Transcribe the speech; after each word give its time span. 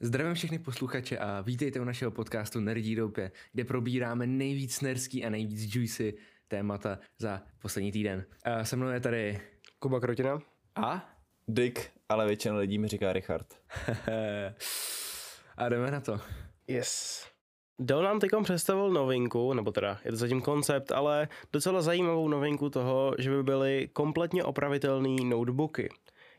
Zdravím 0.00 0.34
všechny 0.34 0.58
posluchače 0.58 1.18
a 1.18 1.40
vítejte 1.40 1.80
u 1.80 1.84
našeho 1.84 2.10
podcastu 2.10 2.60
Nerdí 2.60 2.94
doupě, 2.94 3.32
kde 3.52 3.64
probíráme 3.64 4.26
nejvíc 4.26 4.80
nerský 4.80 5.24
a 5.24 5.30
nejvíc 5.30 5.74
juicy 5.74 6.14
témata 6.48 6.98
za 7.18 7.42
poslední 7.58 7.92
týden. 7.92 8.24
A 8.44 8.64
se 8.64 8.76
mnou 8.76 8.88
je 8.88 9.00
tady 9.00 9.40
Kuba 9.78 10.00
Krotina. 10.00 10.38
A? 10.74 11.08
Dick, 11.48 11.90
ale 12.08 12.26
většina 12.26 12.56
lidí 12.56 12.78
mi 12.78 12.88
říká 12.88 13.12
Richard. 13.12 13.46
a 15.56 15.68
jdeme 15.68 15.90
na 15.90 16.00
to. 16.00 16.20
Yes. 16.68 17.24
Dell 17.80 18.02
nám 18.02 18.20
teď 18.20 18.30
představil 18.42 18.90
novinku, 18.90 19.52
nebo 19.52 19.72
teda 19.72 20.00
je 20.04 20.10
to 20.10 20.16
zatím 20.16 20.40
koncept, 20.40 20.92
ale 20.92 21.28
docela 21.52 21.82
zajímavou 21.82 22.28
novinku 22.28 22.70
toho, 22.70 23.14
že 23.18 23.30
by 23.30 23.42
byly 23.42 23.88
kompletně 23.92 24.44
opravitelné 24.44 25.24
notebooky. 25.24 25.88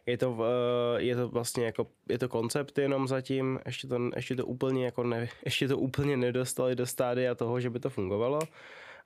Je 0.07 0.17
to, 0.17 0.37
eh, 0.39 1.01
je 1.01 1.15
to 1.15 1.29
vlastně 1.29 1.65
jako, 1.65 1.87
je 2.09 2.17
to 2.17 2.29
koncept 2.29 2.77
jenom 2.77 3.07
zatím, 3.07 3.59
ještě 3.65 3.87
to, 3.87 4.09
ještě 4.15 4.35
to 4.35 4.45
úplně 4.45 4.85
jako 4.85 5.03
ne, 5.03 5.29
ještě 5.45 5.67
to 5.67 5.77
úplně 5.77 6.17
nedostali 6.17 6.75
do 6.75 6.85
stádia 6.85 7.35
toho, 7.35 7.59
že 7.59 7.69
by 7.69 7.79
to 7.79 7.89
fungovalo, 7.89 8.39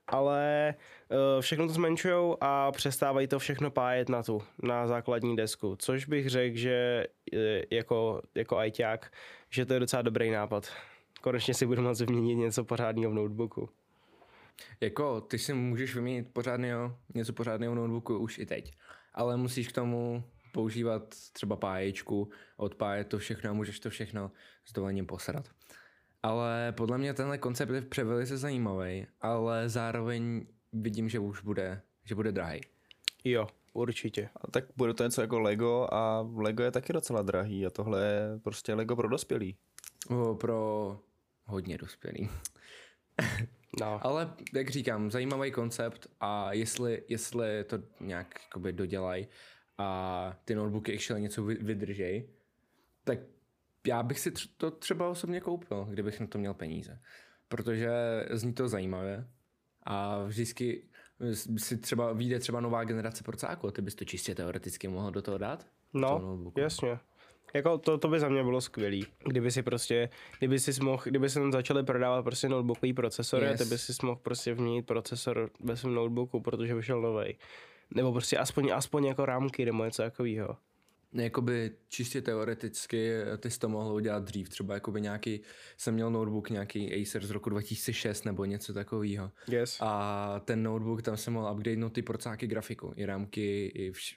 ale 0.06 0.74
eh, 1.10 1.42
všechno 1.42 1.66
to 1.66 1.72
zmenšují 1.72 2.36
a 2.40 2.72
přestávají 2.72 3.26
to 3.26 3.38
všechno 3.38 3.70
pájet 3.70 4.08
na 4.08 4.22
tu, 4.22 4.42
na 4.62 4.86
základní 4.86 5.36
desku, 5.36 5.76
což 5.78 6.06
bych 6.06 6.28
řekl, 6.30 6.56
že 6.56 7.06
eh, 7.34 7.62
jako, 7.70 8.22
jako 8.34 8.56
ajťák, 8.58 9.12
že 9.50 9.66
to 9.66 9.74
je 9.74 9.80
docela 9.80 10.02
dobrý 10.02 10.30
nápad. 10.30 10.68
Konečně 11.20 11.54
si 11.54 11.66
budu 11.66 11.82
moct 11.82 12.00
vyměnit 12.00 12.34
něco 12.34 12.64
pořádného 12.64 13.10
v 13.10 13.14
notebooku. 13.14 13.68
Jako, 14.80 15.20
ty 15.20 15.38
si 15.38 15.54
můžeš 15.54 15.94
vyměnit 15.94 16.28
pořádného, 16.32 16.96
něco 17.14 17.32
pořádného 17.32 17.72
v 17.72 17.76
notebooku 17.76 18.18
už 18.18 18.38
i 18.38 18.46
teď, 18.46 18.72
ale 19.14 19.36
musíš 19.36 19.68
k 19.68 19.72
tomu 19.72 20.24
používat 20.52 21.14
třeba 21.32 21.56
páječku, 21.56 22.30
odpájet 22.56 23.08
to 23.08 23.18
všechno 23.18 23.50
a 23.50 23.52
můžeš 23.52 23.80
to 23.80 23.90
všechno 23.90 24.32
s 24.64 24.72
dovolením 24.72 25.06
posrat. 25.06 25.48
Ale 26.22 26.72
podle 26.76 26.98
mě 26.98 27.14
tenhle 27.14 27.38
koncept 27.38 27.70
je 27.70 27.82
převelice 27.82 28.38
zajímavý, 28.38 29.06
ale 29.20 29.68
zároveň 29.68 30.46
vidím, 30.72 31.08
že 31.08 31.18
už 31.18 31.42
bude, 31.42 31.82
že 32.04 32.14
bude 32.14 32.32
drahý. 32.32 32.60
Jo, 33.24 33.46
určitě. 33.72 34.28
A 34.36 34.50
tak 34.50 34.64
bude 34.76 34.94
to 34.94 35.04
něco 35.04 35.20
jako 35.20 35.40
Lego 35.40 35.88
a 35.92 36.28
Lego 36.36 36.62
je 36.62 36.70
taky 36.70 36.92
docela 36.92 37.22
drahý 37.22 37.66
a 37.66 37.70
tohle 37.70 38.04
je 38.06 38.40
prostě 38.42 38.74
Lego 38.74 38.96
pro 38.96 39.08
dospělý. 39.08 39.56
O, 40.10 40.34
pro 40.34 40.98
hodně 41.44 41.78
dospělý. 41.78 42.28
No. 43.80 44.06
Ale 44.06 44.34
jak 44.54 44.70
říkám, 44.70 45.10
zajímavý 45.10 45.50
koncept 45.50 46.06
a 46.20 46.52
jestli, 46.52 47.02
jestli 47.08 47.64
to 47.64 47.78
nějak 48.00 48.40
jakoby 48.44 48.72
dodělají 48.72 49.28
a 49.78 50.36
ty 50.44 50.54
notebooky 50.54 50.92
ještě 50.92 51.14
něco 51.14 51.44
vydržej, 51.44 52.28
tak 53.04 53.18
já 53.86 54.02
bych 54.02 54.20
si 54.20 54.32
to 54.56 54.70
třeba 54.70 55.08
osobně 55.08 55.40
koupil, 55.40 55.86
kdybych 55.90 56.20
na 56.20 56.26
to 56.26 56.38
měl 56.38 56.54
peníze. 56.54 57.00
Protože 57.48 57.90
zní 58.30 58.54
to 58.54 58.68
zajímavě 58.68 59.26
a 59.82 60.24
vždycky 60.24 60.88
si 61.56 61.76
třeba 61.76 62.12
vyjde 62.12 62.38
třeba 62.38 62.60
nová 62.60 62.84
generace 62.84 63.24
procáku 63.24 63.70
ty 63.70 63.82
bys 63.82 63.94
to 63.94 64.04
čistě 64.04 64.34
teoreticky 64.34 64.88
mohl 64.88 65.10
do 65.10 65.22
toho 65.22 65.38
dát? 65.38 65.66
No, 65.94 66.38
jasně. 66.56 66.98
Jako 67.54 67.78
to, 67.78 67.98
to 67.98 68.08
by 68.08 68.20
za 68.20 68.28
mě 68.28 68.42
bylo 68.42 68.60
skvělý, 68.60 69.06
kdyby 69.26 69.50
si 69.50 69.62
prostě, 69.62 70.08
kdyby 70.38 70.58
si 70.58 70.84
mohl, 70.84 71.02
kdyby 71.04 71.30
se 71.30 71.40
tam 71.40 71.52
začali 71.52 71.84
prodávat 71.84 72.22
prostě 72.22 72.48
notebookový 72.48 72.92
procesory 72.92 73.46
yes. 73.46 73.60
a 73.60 73.64
ty 73.64 73.70
by 73.70 73.78
si 73.78 73.92
mohl 74.02 74.20
prostě 74.22 74.54
vměnit 74.54 74.86
procesor 74.86 75.50
ve 75.60 75.76
svém 75.76 75.94
notebooku, 75.94 76.40
protože 76.40 76.74
vyšel 76.74 77.00
novej. 77.00 77.36
Nebo 77.94 78.12
prostě 78.12 78.38
aspoň, 78.38 78.70
aspoň 78.74 79.04
jako 79.04 79.26
rámky 79.26 79.64
nebo 79.64 79.84
něco 79.84 80.02
takového. 80.02 80.56
Jakoby 81.14 81.70
čistě 81.88 82.22
teoreticky 82.22 83.10
ty 83.38 83.50
jsi 83.50 83.58
to 83.58 83.68
mohl 83.68 83.94
udělat 83.94 84.24
dřív. 84.24 84.48
Třeba 84.48 84.74
jakoby 84.74 85.00
nějaký, 85.00 85.40
jsem 85.76 85.94
měl 85.94 86.10
notebook 86.10 86.50
nějaký 86.50 87.02
Acer 87.02 87.26
z 87.26 87.30
roku 87.30 87.50
2006 87.50 88.24
nebo 88.24 88.44
něco 88.44 88.74
takového. 88.74 89.30
Yes. 89.48 89.78
A 89.80 90.40
ten 90.44 90.62
notebook, 90.62 91.02
tam 91.02 91.16
jsem 91.16 91.32
mohl 91.32 91.52
upgradenut 91.52 91.92
ty 91.92 92.02
procáky 92.02 92.46
grafiku, 92.46 92.92
i 92.96 93.06
rámky, 93.06 93.66
i 93.66 93.90
vš- 93.90 94.14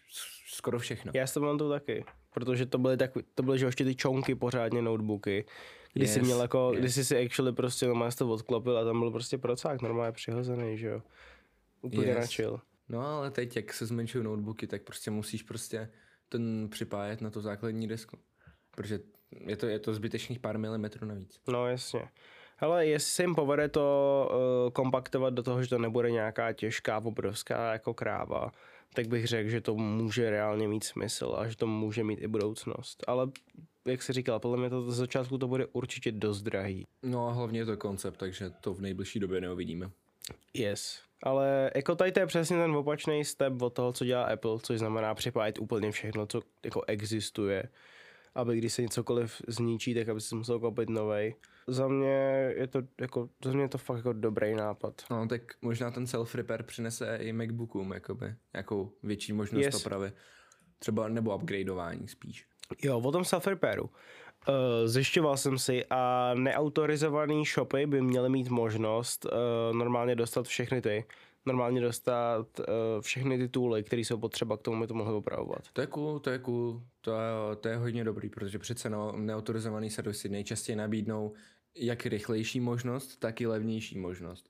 skoro 0.48 0.80
všechno. 0.80 1.12
Já 1.16 1.28
jsem 1.28 1.44
mám 1.44 1.58
to 1.58 1.70
taky, 1.70 2.06
protože 2.34 2.66
to 2.66 2.78
byly, 2.78 2.98
tak, 2.98 3.12
to 3.36 3.44
byly 3.44 3.60
že 3.60 3.66
ještě 3.66 3.86
ty 3.86 3.96
čonky 3.96 4.36
pořádně 4.36 4.82
notebooky, 4.82 5.46
kdy 5.94 6.06
yes, 6.06 6.14
jsi 6.14 6.22
měl 6.22 6.42
jako, 6.42 6.70
yes. 6.74 6.80
kdy 6.80 6.92
jsi 6.92 7.06
si 7.06 7.26
actually 7.26 7.54
prostě 7.54 7.88
normálně 7.88 8.16
to 8.16 8.30
odklopil 8.30 8.78
a 8.78 8.84
tam 8.84 9.00
byl 9.00 9.12
prostě 9.12 9.38
procák 9.38 9.82
normálně 9.82 10.12
přihozený, 10.12 10.78
že 10.78 10.88
jo. 10.88 11.02
Úplně 11.82 12.08
yes. 12.08 12.18
načil. 12.18 12.60
No 12.90 13.02
ale 13.02 13.32
teď, 13.32 13.56
jak 13.56 13.74
se 13.74 13.86
zmenšují 13.86 14.24
notebooky, 14.24 14.68
tak 14.68 14.84
prostě 14.84 15.12
musíš 15.12 15.44
prostě 15.44 15.92
ten 16.30 16.68
připájet 16.72 17.22
na 17.22 17.30
tu 17.30 17.42
základní 17.42 17.88
desku. 17.88 18.18
Protože 18.72 19.00
je 19.48 19.58
to, 19.58 19.68
je 19.68 19.80
to 19.80 19.94
zbytečných 19.94 20.40
pár 20.40 20.58
milimetrů 20.58 21.08
navíc. 21.08 21.40
No 21.48 21.68
jasně. 21.68 22.10
Ale 22.60 22.88
jestli 22.88 23.12
se 23.12 23.24
jim 23.24 23.36
povede 23.36 23.70
to 23.70 24.30
uh, 24.66 24.72
kompaktovat 24.72 25.34
do 25.34 25.44
toho, 25.44 25.64
že 25.64 25.70
to 25.70 25.80
nebude 25.80 26.12
nějaká 26.12 26.54
těžká, 26.54 26.98
obrovská 26.98 27.74
jako 27.74 27.94
kráva, 27.94 28.52
tak 28.94 29.08
bych 29.08 29.28
řekl, 29.28 29.50
že 29.50 29.62
to 29.62 29.76
může 29.76 30.30
reálně 30.30 30.68
mít 30.68 30.84
smysl 30.84 31.36
a 31.38 31.48
že 31.48 31.58
to 31.58 31.68
může 31.68 32.04
mít 32.04 32.22
i 32.22 32.28
budoucnost. 32.28 33.04
Ale 33.08 33.30
jak 33.86 34.02
se 34.02 34.14
říkal, 34.14 34.40
podle 34.40 34.58
mě 34.58 34.70
to 34.70 34.92
z 34.92 34.96
začátku 34.96 35.38
to 35.38 35.48
bude 35.48 35.66
určitě 35.66 36.12
dost 36.12 36.42
drahý. 36.42 36.88
No 37.04 37.28
a 37.28 37.32
hlavně 37.32 37.60
je 37.60 37.66
to 37.66 37.78
koncept, 37.78 38.18
takže 38.18 38.50
to 38.50 38.74
v 38.74 38.82
nejbližší 38.82 39.20
době 39.20 39.42
neuvidíme. 39.42 39.92
Yes. 40.54 41.02
Ale 41.24 41.72
jako 41.76 41.96
tady 41.96 42.12
to 42.12 42.20
je 42.20 42.26
přesně 42.26 42.58
ten 42.58 42.72
opačný 42.72 43.26
step 43.26 43.62
od 43.62 43.70
toho, 43.70 43.94
co 43.94 44.06
dělá 44.06 44.24
Apple, 44.24 44.60
což 44.60 44.80
znamená 44.80 45.16
připájet 45.16 45.60
úplně 45.60 45.92
všechno, 45.92 46.28
co 46.28 46.42
jako 46.66 46.82
existuje, 46.88 47.70
aby 48.36 48.58
když 48.58 48.74
se 48.74 48.82
něcokoliv 48.82 49.42
zničí, 49.48 49.94
tak 49.94 50.10
aby 50.10 50.22
si 50.22 50.36
musel 50.36 50.60
koupit 50.60 50.90
novej. 50.90 51.36
Za 51.68 51.88
mě 51.88 52.54
je 52.58 52.68
to 52.68 52.82
jako, 53.02 53.30
za 53.44 53.52
mě 53.52 53.64
je 53.64 53.70
to 53.70 53.78
fakt 53.78 53.98
jako 53.98 54.14
dobrý 54.14 54.56
nápad. 54.56 55.02
No 55.12 55.28
tak 55.28 55.42
možná 55.62 55.92
ten 55.92 56.04
self-repair 56.04 56.64
přinese 56.64 57.18
i 57.22 57.34
MacBookům, 57.34 57.92
jakoby, 57.92 58.36
nějakou 58.54 58.92
větší 59.04 59.34
možnost 59.34 59.66
yes. 59.66 59.76
opravy. 59.76 60.12
Třeba 60.80 61.08
nebo 61.08 61.36
upgradeování 61.36 62.08
spíš. 62.08 62.48
Jo, 62.84 63.00
o 63.00 63.12
tom 63.12 63.24
self-repairu. 63.24 63.90
Uh, 64.50 64.88
zjišťoval 64.88 65.38
jsem 65.38 65.58
si 65.58 65.86
a 65.90 66.32
neautorizované 66.34 67.44
shopy 67.54 67.86
by 67.86 68.02
měly 68.02 68.30
mít 68.30 68.50
možnost 68.50 69.26
uh, 69.26 69.32
normálně 69.78 70.16
dostat 70.16 70.48
všechny 70.48 70.82
ty, 70.82 71.06
normálně 71.46 71.82
dostat 71.82 72.60
uh, 72.60 72.66
všechny 73.02 73.38
ty 73.38 73.48
tooly, 73.48 73.84
které 73.84 74.02
jsou 74.02 74.18
potřeba 74.18 74.58
k 74.58 74.62
tomu, 74.62 74.78
aby 74.78 74.88
to 74.88 74.94
mohli 74.94 75.14
opravovat. 75.14 75.62
To 75.74 75.82
je 75.82 75.88
cool, 75.88 76.20
to 76.20 76.30
je 76.30 76.40
cool, 76.40 76.82
to 77.02 77.12
je, 77.12 77.56
to 77.62 77.68
je 77.68 77.76
hodně 77.76 78.04
dobrý, 78.04 78.30
protože 78.30 78.60
přece 78.60 78.90
no, 78.90 79.12
neautorizovaný 79.18 79.90
servisy 79.90 80.30
nejčastěji 80.30 80.76
nabídnou 80.76 81.34
jak 81.76 82.06
rychlejší 82.06 82.60
možnost, 82.60 83.18
tak 83.18 83.42
i 83.42 83.48
levnější 83.48 83.98
možnost. 83.98 84.50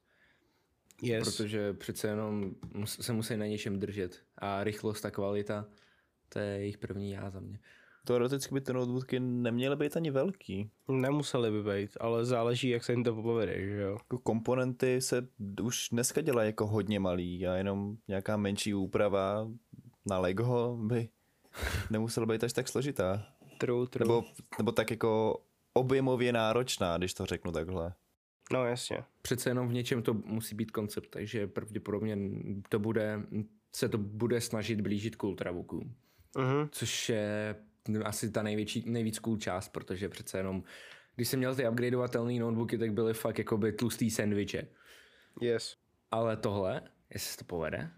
Yes. 1.01 1.23
Protože 1.23 1.73
přece 1.73 2.07
jenom 2.07 2.51
se 2.85 3.13
musí 3.13 3.37
na 3.37 3.45
něčem 3.45 3.79
držet 3.79 4.21
a 4.37 4.63
rychlost 4.63 5.05
a 5.05 5.11
kvalita, 5.11 5.65
to 6.29 6.39
je 6.39 6.45
jejich 6.45 6.77
první 6.77 7.11
já 7.11 7.29
za 7.29 7.39
mě 7.39 7.59
teoreticky 8.05 8.53
by 8.53 8.61
ty 8.61 8.73
notebooky 8.73 9.19
neměly 9.19 9.75
být 9.75 9.97
ani 9.97 10.11
velký. 10.11 10.69
Nemuseli 10.87 11.51
by 11.51 11.63
být, 11.63 11.97
ale 11.99 12.25
záleží, 12.25 12.69
jak 12.69 12.83
se 12.83 12.93
jim 12.93 13.03
to 13.03 13.15
povede, 13.15 13.61
že 13.61 13.81
jo. 13.81 13.91
Jako 13.91 14.19
komponenty 14.19 15.01
se 15.01 15.27
už 15.61 15.89
dneska 15.91 16.21
dělají 16.21 16.49
jako 16.49 16.67
hodně 16.67 16.99
malý 16.99 17.47
a 17.47 17.55
jenom 17.55 17.97
nějaká 18.07 18.37
menší 18.37 18.73
úprava 18.73 19.47
na 20.05 20.19
Lego 20.19 20.77
by 20.81 21.09
nemusela 21.89 22.25
být 22.25 22.43
až 22.43 22.53
tak 22.53 22.67
složitá. 22.67 23.25
True, 23.57 23.87
true. 23.87 24.07
Nebo, 24.07 24.23
nebo 24.57 24.71
tak 24.71 24.91
jako 24.91 25.41
objemově 25.73 26.33
náročná, 26.33 26.97
když 26.97 27.13
to 27.13 27.25
řeknu 27.25 27.51
takhle. 27.51 27.93
No 28.53 28.65
jasně. 28.65 29.03
Přece 29.21 29.49
jenom 29.49 29.67
v 29.67 29.73
něčem 29.73 30.01
to 30.01 30.13
musí 30.13 30.55
být 30.55 30.71
koncept, 30.71 31.09
takže 31.09 31.47
pravděpodobně 31.47 32.17
to 32.69 32.79
bude, 32.79 33.21
se 33.75 33.89
to 33.89 33.97
bude 33.97 34.41
snažit 34.41 34.81
blížit 34.81 35.15
k 35.15 35.23
ultrabookům. 35.23 35.95
Uh-huh. 36.35 36.69
Což 36.71 37.09
je 37.09 37.55
asi 38.03 38.31
ta 38.31 38.43
největší, 38.43 38.89
nejvíc 38.89 39.19
cool 39.19 39.37
část, 39.37 39.69
protože 39.69 40.09
přece 40.09 40.37
jenom, 40.37 40.63
když 41.15 41.27
jsem 41.27 41.39
měl 41.39 41.55
ty 41.55 41.69
upgradeovatelné 41.69 42.39
notebooky, 42.39 42.77
tak 42.77 42.93
byly 42.93 43.13
fakt 43.13 43.37
jako 43.37 43.57
by 43.57 43.71
tlustý 43.71 44.09
sandviče. 44.09 44.67
Yes. 45.41 45.77
Ale 46.11 46.37
tohle, 46.37 46.81
jestli 47.13 47.31
se 47.31 47.37
to 47.37 47.45
povede, 47.45 47.89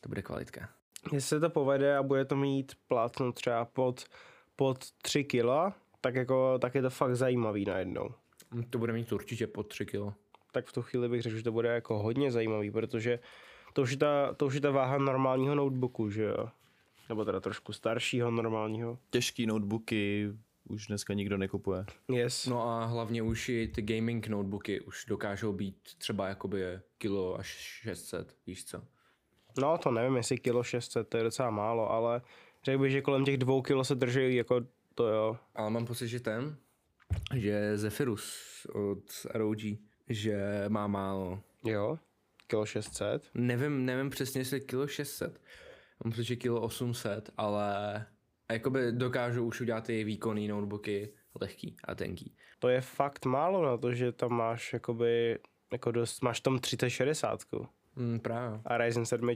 to 0.00 0.08
bude 0.08 0.22
kvalitka. 0.22 0.68
Jestli 1.12 1.28
se 1.28 1.40
to 1.40 1.50
povede 1.50 1.96
a 1.96 2.02
bude 2.02 2.24
to 2.24 2.36
mít 2.36 2.72
plátno 2.88 3.32
třeba 3.32 3.64
pod, 3.64 4.04
pod 4.56 4.92
3 5.02 5.24
kila, 5.24 5.74
tak, 6.00 6.14
jako, 6.14 6.58
tak 6.58 6.74
je 6.74 6.82
to 6.82 6.90
fakt 6.90 7.16
zajímavý 7.16 7.64
najednou. 7.64 8.14
To 8.70 8.78
bude 8.78 8.92
mít 8.92 9.12
určitě 9.12 9.46
pod 9.46 9.62
3 9.62 9.86
kilo. 9.86 10.14
Tak 10.52 10.66
v 10.66 10.72
tu 10.72 10.82
chvíli 10.82 11.08
bych 11.08 11.22
řekl, 11.22 11.36
že 11.36 11.42
to 11.42 11.52
bude 11.52 11.68
jako 11.68 11.98
hodně 11.98 12.30
zajímavý, 12.30 12.70
protože 12.70 13.18
to 13.72 13.82
už 13.82 13.90
je 13.90 13.96
ta, 13.96 14.34
to 14.34 14.46
už 14.46 14.54
je 14.54 14.60
ta 14.60 14.70
váha 14.70 14.98
normálního 14.98 15.54
notebooku, 15.54 16.10
že 16.10 16.22
jo. 16.22 16.48
Nebo 17.08 17.24
teda 17.24 17.40
trošku 17.40 17.72
staršího 17.72 18.30
normálního. 18.30 18.98
Těžký 19.10 19.46
notebooky 19.46 20.32
už 20.68 20.86
dneska 20.86 21.14
nikdo 21.14 21.36
nekupuje. 21.36 21.84
Yes. 22.12 22.46
No 22.46 22.68
a 22.68 22.84
hlavně 22.84 23.22
už 23.22 23.48
i 23.48 23.68
ty 23.68 23.82
gaming 23.82 24.28
notebooky 24.28 24.80
už 24.80 25.04
dokážou 25.08 25.52
být 25.52 25.76
třeba 25.98 26.28
jakoby 26.28 26.62
kilo 26.98 27.38
až 27.38 27.46
600, 27.46 28.36
víš 28.46 28.64
co? 28.64 28.82
No 29.60 29.78
to 29.78 29.90
nevím, 29.90 30.16
jestli 30.16 30.38
kilo 30.38 30.62
600, 30.62 31.08
to 31.08 31.16
je 31.16 31.22
docela 31.22 31.50
málo, 31.50 31.90
ale 31.90 32.22
řekl 32.64 32.82
bych, 32.82 32.92
že 32.92 33.00
kolem 33.02 33.24
těch 33.24 33.36
dvou 33.36 33.62
kilo 33.62 33.84
se 33.84 33.94
drží 33.94 34.34
jako 34.34 34.60
to 34.94 35.08
jo. 35.08 35.38
Ale 35.54 35.70
mám 35.70 35.86
pocit, 35.86 36.08
že 36.08 36.20
ten, 36.20 36.56
že 37.34 37.78
Zephyrus 37.78 38.66
od 38.74 39.26
ROG, 39.34 39.58
že 40.08 40.64
má 40.68 40.86
málo. 40.86 41.40
Jo, 41.64 41.98
kilo 42.46 42.66
600. 42.66 43.30
Nevím, 43.34 43.86
nevím 43.86 44.10
přesně, 44.10 44.40
jestli 44.40 44.60
kilo 44.60 44.86
600. 44.86 45.40
Mám 46.04 46.12
pocit, 46.12 46.24
že 46.24 46.36
kilo 46.36 46.60
800, 46.60 47.30
ale 47.36 48.06
jakoby 48.52 48.92
dokážu 48.92 49.44
už 49.46 49.60
udělat 49.60 49.84
ty 49.84 50.04
výkonný 50.04 50.48
notebooky 50.48 51.12
lehký 51.40 51.76
a 51.84 51.94
tenký. 51.94 52.34
To 52.58 52.68
je 52.68 52.80
fakt 52.80 53.26
málo 53.26 53.64
na 53.64 53.76
to, 53.76 53.94
že 53.94 54.12
tam 54.12 54.32
máš 54.32 54.72
jakoby, 54.72 55.38
jako 55.72 55.90
dost, 55.90 56.22
máš 56.22 56.40
tam 56.40 56.58
3060 56.58 57.40
Mm, 57.96 58.20
právě. 58.20 58.60
a 58.64 58.78
Ryzen 58.78 59.06
7. 59.06 59.28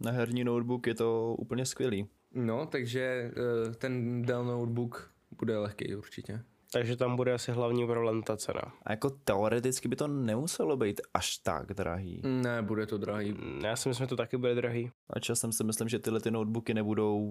Na 0.00 0.10
herní 0.10 0.44
notebook 0.44 0.86
je 0.86 0.94
to 0.94 1.34
úplně 1.38 1.66
skvělý. 1.66 2.06
No, 2.34 2.66
takže 2.66 3.30
eh, 3.70 3.74
ten 3.74 4.22
Dell 4.22 4.44
notebook 4.44 5.14
bude 5.38 5.58
lehký 5.58 5.94
určitě. 5.96 6.40
Takže 6.72 6.96
tam 6.96 7.16
bude 7.16 7.32
asi 7.32 7.52
hlavní 7.52 7.86
problém 7.86 8.22
ta 8.22 8.36
cena. 8.36 8.62
A 8.82 8.92
jako 8.92 9.10
teoreticky 9.10 9.88
by 9.88 9.96
to 9.96 10.06
nemuselo 10.08 10.76
být 10.76 11.00
až 11.14 11.38
tak 11.38 11.66
drahý. 11.74 12.22
Ne, 12.24 12.62
bude 12.62 12.86
to 12.86 12.98
drahý. 12.98 13.32
Mm, 13.32 13.60
Já 13.64 13.76
si 13.76 13.88
myslím, 13.88 14.04
že 14.04 14.08
to 14.08 14.16
taky 14.16 14.36
bude 14.36 14.54
drahý. 14.54 14.90
A 15.10 15.20
časem 15.20 15.52
si 15.52 15.64
myslím, 15.64 15.88
že 15.88 15.98
tyhle 15.98 16.20
ty 16.20 16.30
notebooky 16.30 16.74
nebudou 16.74 17.28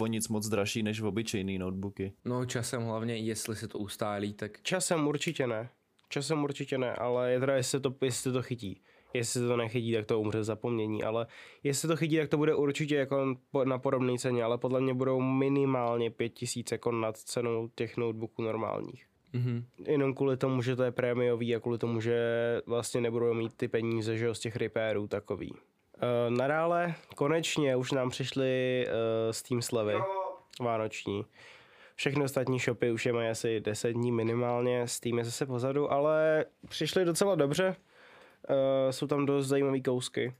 o 0.00 0.06
nic 0.06 0.28
moc 0.28 0.48
dražší 0.48 0.82
než 0.82 1.00
obyčejný 1.00 1.58
notebooky. 1.58 2.12
No 2.24 2.44
časem 2.46 2.82
hlavně, 2.82 3.16
jestli 3.16 3.56
se 3.56 3.68
to 3.68 3.78
ustálí, 3.78 4.34
tak 4.34 4.62
Časem 4.62 5.06
určitě 5.06 5.46
ne. 5.46 5.68
Časem 6.08 6.44
určitě 6.44 6.78
ne, 6.78 6.92
ale 6.94 7.32
je 7.32 7.40
teda, 7.40 7.56
jestli 7.56 7.80
to, 7.80 7.94
jestli 8.02 8.32
to 8.32 8.42
chytí. 8.42 8.82
Jestli 9.14 9.48
to 9.48 9.56
nechytí, 9.56 9.92
tak 9.92 10.06
to 10.06 10.20
umře 10.20 10.40
v 10.40 10.44
zapomnění, 10.44 11.02
ale 11.02 11.26
jestli 11.62 11.88
to 11.88 11.96
chytí, 11.96 12.16
tak 12.16 12.28
to 12.28 12.36
bude 12.36 12.54
určitě 12.54 12.96
jako 12.96 13.36
na 13.64 13.78
podobné 13.78 14.18
ceně, 14.18 14.44
ale 14.44 14.58
podle 14.58 14.80
mě 14.80 14.94
budou 14.94 15.20
minimálně 15.20 16.10
5000 16.10 16.72
jako 16.72 16.92
nad 16.92 17.16
cenou 17.16 17.68
těch 17.74 17.96
notebooků 17.96 18.42
normálních. 18.42 19.06
mhm. 19.32 19.64
Jenom 19.86 20.14
kvůli 20.14 20.36
tomu, 20.36 20.62
že 20.62 20.76
to 20.76 20.82
je 20.82 20.90
prémiový 20.90 21.56
a 21.56 21.60
kvůli 21.60 21.78
tomu, 21.78 22.00
že 22.00 22.18
vlastně 22.66 23.00
nebudou 23.00 23.34
mít 23.34 23.52
ty 23.56 23.68
peníze 23.68 24.16
že 24.16 24.24
jo, 24.24 24.34
z 24.34 24.40
těch 24.40 24.56
repairů 24.56 25.08
takový. 25.08 25.50
Uh, 25.50 26.36
nadále 26.36 26.94
konečně 27.16 27.76
už 27.76 27.92
nám 27.92 28.10
přišly 28.10 28.86
uh, 28.86 28.92
Steam 29.32 29.62
slevy 29.62 29.94
vánoční. 30.60 31.24
Všechny 31.94 32.24
ostatní 32.24 32.58
shopy 32.58 32.90
už 32.90 33.06
je 33.06 33.12
mají 33.12 33.28
asi 33.28 33.60
10 33.60 33.92
dní 33.92 34.12
minimálně, 34.12 34.88
Steam 34.88 35.18
je 35.18 35.24
zase 35.24 35.46
pozadu, 35.46 35.92
ale 35.92 36.44
přišly 36.68 37.04
docela 37.04 37.34
dobře. 37.34 37.76
Uh, 38.50 38.90
jsou 38.90 39.06
tam 39.06 39.26
dost 39.26 39.46
zajímavé 39.46 39.80
kousky. 39.80 40.34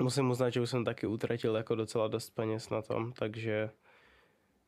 Musím 0.00 0.30
uznat, 0.30 0.50
že 0.50 0.60
už 0.60 0.70
jsem 0.70 0.84
taky 0.84 1.06
utratil 1.06 1.56
jako 1.56 1.74
docela 1.74 2.08
dost 2.08 2.30
peněz 2.30 2.70
na 2.70 2.82
tom, 2.82 3.12
takže 3.12 3.70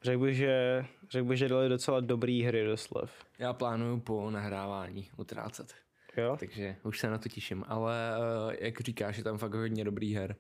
řekl 0.03 0.19
bych, 0.19 0.37
že, 0.37 0.85
řekl 1.11 1.25
bych, 1.29 1.39
že 1.39 1.49
dali 1.49 1.69
docela 1.69 2.01
dobrý 2.01 2.43
hry 2.43 2.65
do 2.65 2.77
slev. 2.77 3.13
Já 3.39 3.53
plánuju 3.53 4.01
po 4.01 4.31
nahrávání 4.31 5.11
utrácet, 5.17 5.75
Jo? 6.17 6.37
takže 6.41 6.77
už 6.85 6.99
se 6.99 7.11
na 7.11 7.19
to 7.19 7.29
těším, 7.29 7.65
ale 7.69 8.17
eh, 8.53 8.65
jak 8.65 8.81
říkáš, 8.81 9.19
je 9.19 9.25
tam 9.25 9.39
fakt 9.39 9.55
hodně 9.55 9.85
dobrý 9.85 10.15
her. 10.15 10.37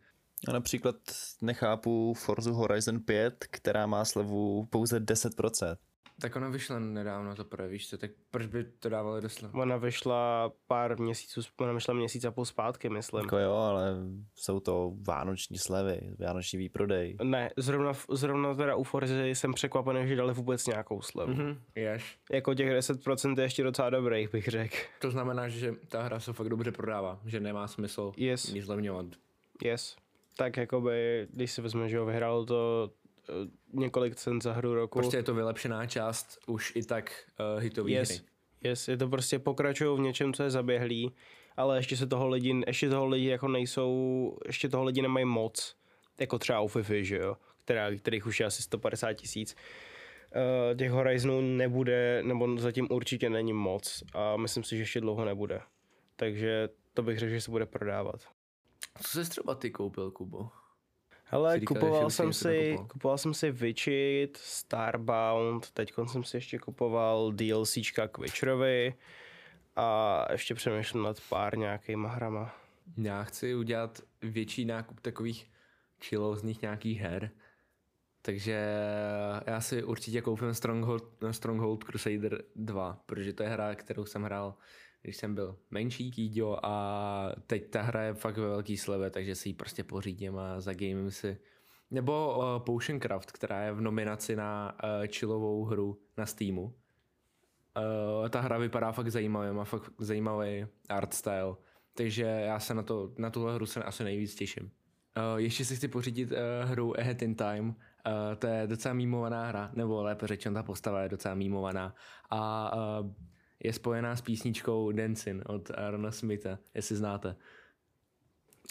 A 0.48 0.52
například 0.52 0.96
nechápu 1.42 2.14
Forza 2.14 2.50
Horizon 2.50 3.00
5, 3.00 3.44
která 3.50 3.86
má 3.86 4.04
slevu 4.04 4.66
pouze 4.70 5.00
10%. 5.00 5.76
Tak 6.20 6.36
ona 6.36 6.48
vyšla 6.48 6.78
nedávno 6.78 7.34
to 7.34 7.44
prvé, 7.44 7.68
víš 7.68 7.88
co, 7.88 7.98
tak 7.98 8.10
proč 8.30 8.46
by 8.46 8.64
to 8.64 8.88
dávali 8.88 9.20
do 9.20 9.28
slev? 9.28 9.54
Ona 9.54 9.76
vyšla 9.76 10.52
pár 10.66 11.00
měsíců, 11.00 11.40
ona 11.60 11.72
vyšla 11.72 11.94
měsíc 11.94 12.24
a 12.24 12.30
půl 12.30 12.44
zpátky, 12.44 12.88
myslím. 12.88 13.20
Jako 13.24 13.38
jo, 13.38 13.52
ale 13.52 13.96
jsou 14.34 14.60
to 14.60 14.92
vánoční 15.08 15.58
slevy, 15.58 16.00
vánoční 16.18 16.58
výprodej. 16.58 17.16
Ne, 17.22 17.50
zrovna, 17.56 17.92
zrovna 18.10 18.54
teda 18.54 18.76
u 18.76 18.84
Forzy 18.84 19.30
jsem 19.34 19.52
překvapený, 19.54 20.08
že 20.08 20.16
dali 20.16 20.34
vůbec 20.34 20.66
nějakou 20.66 21.02
slevu. 21.02 21.32
Mm-hmm. 21.32 21.46
Mhm, 21.46 21.60
ješ. 21.74 22.18
Jako 22.32 22.54
těch 22.54 22.70
10% 22.70 23.38
je 23.38 23.44
ještě 23.44 23.62
docela 23.62 23.90
dobrých, 23.90 24.32
bych 24.32 24.48
řekl. 24.48 24.76
To 25.00 25.10
znamená, 25.10 25.48
že 25.48 25.74
ta 25.88 26.02
hra 26.02 26.20
se 26.20 26.32
fakt 26.32 26.48
dobře 26.48 26.72
prodává, 26.72 27.20
že 27.26 27.40
nemá 27.40 27.68
smysl 27.68 28.12
Yes. 28.16 28.52
nic 28.52 28.64
zlevňovat. 28.64 29.06
Yes. 29.64 29.96
Tak 30.36 30.56
jakoby, 30.56 31.26
když 31.30 31.52
si 31.52 31.62
vezme, 31.62 31.88
že 31.88 31.98
ho 31.98 32.06
vyhrál 32.06 32.44
to 32.44 32.90
několik 33.72 34.16
cen 34.16 34.40
za 34.40 34.52
hru 34.52 34.74
roku. 34.74 34.98
Prostě 34.98 35.16
je 35.16 35.22
to 35.22 35.34
vylepšená 35.34 35.86
část 35.86 36.38
už 36.46 36.72
i 36.76 36.82
tak 36.82 37.24
uh, 37.54 37.62
hitový 37.62 37.92
yes. 37.92 38.08
hry. 38.08 38.20
yes, 38.64 38.88
je 38.88 38.96
to 38.96 39.08
prostě 39.08 39.38
pokračují 39.38 39.98
v 39.98 40.02
něčem, 40.02 40.32
co 40.32 40.42
je 40.42 40.50
zaběhlý, 40.50 41.14
ale 41.56 41.78
ještě 41.78 41.96
se 41.96 42.06
toho 42.06 42.28
lidi, 42.28 42.62
ještě 42.66 42.88
toho 42.88 43.06
lidi 43.06 43.28
jako 43.28 43.48
nejsou, 43.48 44.38
ještě 44.46 44.68
toho 44.68 44.84
lidi 44.84 45.02
nemají 45.02 45.26
moc, 45.26 45.76
jako 46.20 46.38
třeba 46.38 46.60
u 46.60 46.68
FIFA, 46.68 46.94
že 47.00 47.16
jo, 47.16 47.36
která, 47.64 47.96
kterých 47.96 48.26
už 48.26 48.40
je 48.40 48.46
asi 48.46 48.62
150 48.62 49.12
tisíc. 49.12 49.56
Uh, 50.70 50.76
těch 50.76 50.90
Horizonů 50.90 51.40
nebude, 51.40 52.22
nebo 52.22 52.58
zatím 52.58 52.86
určitě 52.90 53.30
není 53.30 53.52
moc 53.52 54.02
a 54.14 54.36
myslím 54.36 54.64
si, 54.64 54.76
že 54.76 54.82
ještě 54.82 55.00
dlouho 55.00 55.24
nebude. 55.24 55.60
Takže 56.16 56.68
to 56.94 57.02
bych 57.02 57.18
řekl, 57.18 57.30
že 57.30 57.40
se 57.40 57.50
bude 57.50 57.66
prodávat. 57.66 58.20
Co 59.02 59.24
jsi 59.24 59.30
třeba 59.30 59.54
ty 59.54 59.70
koupil, 59.70 60.10
Kubo? 60.10 60.50
Hele, 61.30 61.60
říkal, 61.60 61.76
kupoval 61.76 62.10
jsem, 62.10 62.32
si, 62.32 62.48
nakupoval. 62.48 62.88
kupoval 62.88 63.18
jsem 63.18 63.34
si 63.34 63.50
Witchit, 63.50 64.36
Starbound, 64.36 65.70
teď 65.70 65.92
jsem 66.06 66.24
si 66.24 66.36
ještě 66.36 66.58
kupoval 66.58 67.32
DLCčka 67.32 68.08
k 68.08 68.18
Witcherovi 68.18 68.94
a 69.76 70.26
ještě 70.32 70.54
přemýšlím 70.54 71.02
nad 71.02 71.20
pár 71.28 71.58
nějakýma 71.58 72.08
hrama. 72.08 72.54
Já 72.96 73.22
chci 73.22 73.54
udělat 73.54 74.00
větší 74.22 74.64
nákup 74.64 75.00
takových 75.00 75.50
chillozních 76.02 76.62
nějakých 76.62 77.00
her. 77.00 77.30
Takže 78.22 78.60
já 79.46 79.60
si 79.60 79.84
určitě 79.84 80.20
koupím 80.20 80.54
Stronghold, 80.54 81.04
Stronghold 81.30 81.84
Crusader 81.84 82.42
2, 82.56 83.00
protože 83.06 83.32
to 83.32 83.42
je 83.42 83.48
hra, 83.48 83.74
kterou 83.74 84.04
jsem 84.04 84.22
hrál, 84.22 84.54
když 85.02 85.16
jsem 85.16 85.34
byl 85.34 85.58
menší 85.70 86.10
kýďo 86.10 86.66
a 86.66 87.32
teď 87.46 87.70
ta 87.70 87.82
hra 87.82 88.02
je 88.02 88.14
fakt 88.14 88.36
ve 88.36 88.48
velký 88.48 88.76
sleve, 88.76 89.10
takže 89.10 89.34
si 89.34 89.48
ji 89.48 89.54
prostě 89.54 89.84
pořídím 89.84 90.38
a 90.38 90.60
zagamím 90.60 91.10
si. 91.10 91.38
Nebo 91.90 92.38
uh, 92.38 92.64
Potion 92.64 93.00
Craft, 93.00 93.32
která 93.32 93.62
je 93.62 93.72
v 93.72 93.80
nominaci 93.80 94.36
na 94.36 94.72
uh, 94.84 95.06
chillovou 95.06 95.64
hru 95.64 96.00
na 96.16 96.26
Steamu. 96.26 96.62
Uh, 96.62 98.28
ta 98.28 98.40
hra 98.40 98.58
vypadá 98.58 98.92
fakt 98.92 99.10
zajímavě, 99.10 99.52
má 99.52 99.64
fakt 99.64 99.92
zajímavý 99.98 100.66
art 100.88 101.14
style, 101.14 101.56
takže 101.94 102.22
já 102.22 102.60
se 102.60 102.74
na, 102.74 102.82
to, 102.82 103.12
na 103.18 103.30
tuhle 103.30 103.54
hru 103.54 103.66
se 103.66 103.82
asi 103.82 104.04
nejvíc 104.04 104.34
těším. 104.34 104.64
Uh, 104.64 104.70
ještě 105.36 105.64
si 105.64 105.76
chci 105.76 105.88
pořídit 105.88 106.32
uh, 106.32 106.70
hru 106.70 107.00
Ahead 107.00 107.22
in 107.22 107.34
Time, 107.34 107.68
uh, 107.68 107.74
to 108.38 108.46
je 108.46 108.66
docela 108.66 108.94
mýmovaná 108.94 109.46
hra, 109.46 109.70
nebo 109.74 110.02
lépe 110.02 110.26
řečeno 110.26 110.54
ta 110.54 110.62
postava 110.62 111.02
je 111.02 111.08
docela 111.08 111.34
mýmovaná 111.34 111.94
a 112.30 112.72
uh, 112.76 113.12
je 113.64 113.72
spojená 113.72 114.16
s 114.16 114.20
písničkou 114.20 114.92
Dancing 114.92 115.48
od 115.48 115.70
Arona 115.70 116.12
Smitha, 116.12 116.58
jestli 116.74 116.96
znáte. 116.96 117.36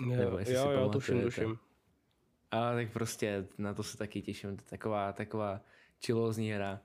Nebo 0.05 0.21
Jo, 0.21 0.37
jestli 0.37 0.55
jo, 0.55 0.67
si 0.67 0.73
jo, 0.73 0.89
tuším, 0.89 1.21
tuším. 1.21 1.59
A 2.51 2.73
tak 2.73 2.93
prostě 2.93 3.47
na 3.57 3.73
to 3.73 3.83
se 3.83 3.97
taky 3.97 4.21
těším, 4.21 4.57
to 4.57 4.63
je 4.63 4.69
taková, 4.69 5.13
taková 5.13 5.61
chillozní 6.05 6.51
hra, 6.51 6.81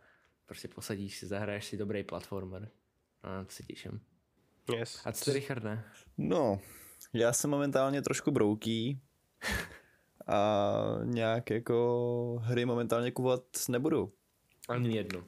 prostě 0.46 0.68
posadíš 0.68 1.18
si, 1.18 1.26
zahraješ 1.26 1.64
si 1.64 1.76
dobrý 1.76 2.04
platformer. 2.04 2.68
A 3.22 3.28
na 3.28 3.44
to 3.44 3.50
se 3.50 3.62
těším. 3.62 4.00
Yes. 4.76 5.02
A 5.06 5.12
co 5.12 5.24
ty, 5.24 5.32
Richarde? 5.32 5.84
No, 6.18 6.60
já 7.12 7.32
jsem 7.32 7.50
momentálně 7.50 8.02
trošku 8.02 8.30
brouký 8.30 9.00
a 10.26 10.82
nějak 11.04 11.50
jako 11.50 12.38
hry 12.42 12.64
momentálně 12.64 13.10
kupovat 13.10 13.44
nebudu. 13.68 14.12
Ani 14.68 14.96
jednu. 14.96 15.24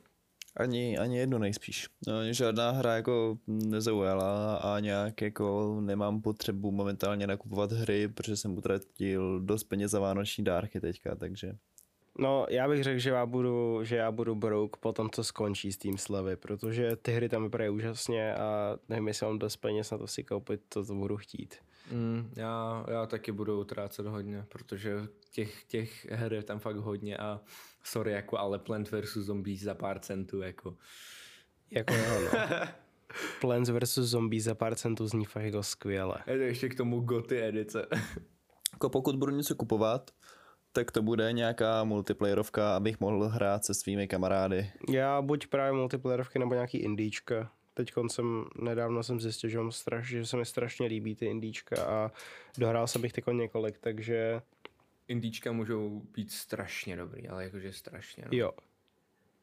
Ani, 0.56 0.99
ani 0.99 1.18
jednu 1.18 1.38
nejspíš. 1.38 1.88
No, 2.06 2.32
žádná 2.32 2.70
hra 2.70 2.96
jako 2.96 3.38
nezaujala 3.46 4.56
a 4.56 4.80
nějak 4.80 5.23
jako 5.23 5.78
nemám 5.80 6.23
potřebu 6.23 6.70
momentálně 6.70 7.26
nakupovat 7.26 7.73
hry, 7.73 8.08
protože 8.08 8.37
jsem 8.37 8.58
utratil 8.58 9.40
dost 9.40 9.64
peněz 9.64 9.90
za 9.90 10.00
vánoční 10.00 10.44
dárky 10.44 10.80
teďka, 10.80 11.14
takže 11.14 11.52
No, 12.18 12.46
já 12.50 12.68
bych 12.68 12.82
řekl, 12.84 12.99
že 12.99 13.11
já 13.11 13.26
budu, 13.26 13.84
že 13.84 13.96
já 13.96 14.12
budu 14.12 14.34
broke 14.34 14.78
po 14.80 14.92
tom, 14.92 15.11
co 15.11 15.25
skončí 15.25 15.73
s 15.73 15.78
tím 15.78 15.99
slevy, 15.99 16.37
protože 16.37 16.96
ty 16.96 17.12
hry 17.12 17.28
tam 17.28 17.42
vypadají 17.42 17.70
úžasně 17.70 18.34
a 18.34 18.76
nevím, 18.88 19.08
jestli 19.08 19.26
mám 19.26 19.38
dost 19.38 19.56
peněz 19.56 19.90
na 19.90 19.99
to 19.99 20.06
si 20.06 20.25
koupit, 20.25 20.61
to, 20.68 20.84
to 20.84 20.94
budu 20.94 21.16
chtít. 21.16 21.54
Mm, 21.90 22.30
já, 22.36 22.84
já 22.90 23.06
taky 23.06 23.32
budu 23.32 23.60
utrácet 23.60 24.06
hodně, 24.06 24.44
protože 24.48 24.94
těch, 25.30 25.64
těch 25.64 26.10
her 26.10 26.32
je 26.32 26.42
tam 26.42 26.58
fakt 26.58 26.76
hodně 26.76 27.16
a 27.16 27.40
sorry, 27.84 28.12
jako 28.12 28.38
ale 28.38 28.58
Plant 28.58 28.90
vs. 28.90 29.16
Zombies 29.16 29.60
za 29.60 29.74
pár 29.74 29.98
centů, 29.98 30.42
jako. 30.42 30.76
Jako 31.70 31.94
jo, 31.94 32.20
no. 32.20 32.38
Plants 33.40 33.70
vs. 33.70 33.94
Zombies 33.94 34.44
za 34.44 34.54
pár 34.54 34.74
centů 34.74 35.06
zní 35.06 35.24
fakt 35.24 35.44
jako 35.44 35.62
skvěle. 35.62 36.14
Je 36.26 36.36
to 36.36 36.42
ještě 36.42 36.68
k 36.68 36.74
tomu 36.74 37.00
goty 37.00 37.42
edice. 37.42 37.86
jako 38.72 38.90
pokud 38.90 39.16
budu 39.16 39.32
něco 39.32 39.54
kupovat, 39.54 40.10
tak 40.72 40.90
to 40.90 41.02
bude 41.02 41.32
nějaká 41.32 41.84
multiplayerovka, 41.84 42.76
abych 42.76 43.00
mohl 43.00 43.28
hrát 43.28 43.64
se 43.64 43.74
svými 43.74 44.08
kamarády. 44.08 44.70
Já 44.90 45.22
buď 45.22 45.46
právě 45.46 45.72
multiplayerovky 45.72 46.38
nebo 46.38 46.54
nějaký 46.54 46.78
indíčka. 46.78 47.52
Teď 47.74 47.92
jsem, 48.08 48.44
nedávno 48.62 49.02
jsem 49.02 49.20
zjistil, 49.20 49.50
že, 49.50 49.58
mám 49.58 49.72
straš, 49.72 50.06
že 50.06 50.26
se 50.26 50.36
mi 50.36 50.44
strašně 50.46 50.86
líbí 50.86 51.14
ty 51.14 51.26
indíčka 51.26 51.84
a 51.86 52.10
dohrál 52.58 52.86
jsem 52.86 53.04
jich 53.04 53.12
teď 53.12 53.24
několik, 53.32 53.78
takže 53.78 54.42
Indíčka 55.08 55.52
můžou 55.52 56.02
být 56.14 56.32
strašně 56.32 56.96
dobrý, 56.96 57.28
ale 57.28 57.44
jakože 57.44 57.72
strašně. 57.72 58.24
No. 58.24 58.38
jo. 58.38 58.52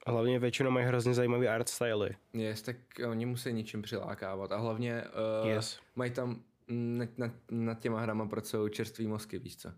Hlavně 0.07 0.39
většinou 0.39 0.71
mají 0.71 0.85
hrozně 0.85 1.13
zajímavý 1.13 1.47
art 1.47 1.69
styly. 1.69 2.15
Yes, 2.33 2.61
tak 2.61 2.75
oni 3.09 3.25
musí 3.25 3.53
něčím 3.53 3.81
přilákávat 3.81 4.51
a 4.51 4.57
hlavně 4.57 5.03
uh, 5.43 5.49
Yes. 5.49 5.79
mají 5.95 6.11
tam 6.11 6.43
nad, 6.67 7.17
nad, 7.17 7.31
nad 7.51 7.79
těma 7.79 8.01
hrama 8.01 8.25
pracují 8.25 8.71
čerstvý 8.71 9.07
mozky, 9.07 9.39
víš 9.39 9.57
co? 9.57 9.69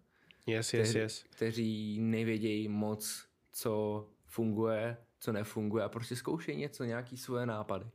Yes, 0.48 0.74
yes, 0.74 0.90
Kteří- 0.90 1.00
yes. 1.00 1.24
Kteří 1.30 2.00
nevědějí 2.02 2.68
moc, 2.68 3.26
co 3.52 4.06
funguje, 4.26 4.98
co 5.20 5.32
nefunguje 5.32 5.84
a 5.84 5.90
prostě 5.90 6.16
zkoušejí 6.16 6.58
něco, 6.58 6.84
nějaký 6.84 7.18
svoje 7.18 7.46
nápady. 7.46 7.86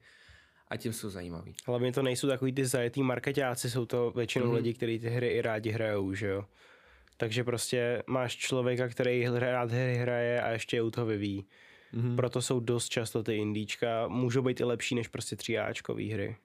A 0.71 0.77
tím 0.77 0.93
jsou 0.93 1.11
zajímavý. 1.11 1.55
Hlavně 1.67 1.93
to 1.93 2.03
nejsou 2.03 2.29
takový 2.29 2.53
ty 2.53 2.67
zajetý 2.67 3.03
marketáci, 3.03 3.71
jsou 3.71 3.87
to 3.87 4.11
většinou 4.11 4.47
mm-hmm. 4.47 4.55
lidi, 4.55 4.75
kteří 4.75 4.99
ty 4.99 5.09
hry 5.09 5.29
i 5.29 5.43
rádi 5.43 5.71
hrajou, 5.71 6.15
že 6.15 6.27
jo. 6.29 6.45
Takže 7.17 7.45
prostě 7.45 8.03
máš 8.07 8.37
člověka, 8.37 8.89
který 8.89 9.27
rád 9.39 9.71
hry 9.71 9.95
hraje 9.97 10.43
a 10.43 10.51
ještě 10.51 10.77
je 10.77 10.83
u 10.83 10.91
toho 10.91 11.07
vyvíjí. 11.07 11.45
Mhm. 11.93 12.17
Proto 12.17 12.43
jsou 12.43 12.61
dost 12.61 12.89
často 12.89 13.23
ty 13.23 13.37
indíčka, 13.37 14.09
můžou 14.09 14.43
být 14.43 14.61
i 14.61 14.65
lepší 14.65 14.95
než 14.95 15.09
prostě 15.09 15.37
tříáčkový 15.37 16.11
hry. 16.13 16.37